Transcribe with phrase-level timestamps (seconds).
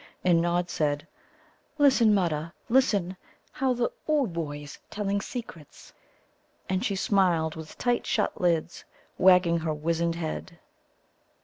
[0.23, 1.05] And Nod said:
[1.77, 3.15] "Listen, Mutta, listen;
[3.51, 5.93] how the Ooboë's telling secrets!"
[6.67, 8.83] And she smiled with tight shut lids,
[9.19, 10.57] wagging her wizened head.